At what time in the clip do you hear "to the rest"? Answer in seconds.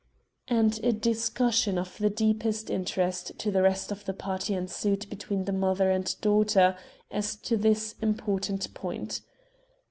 3.37-3.91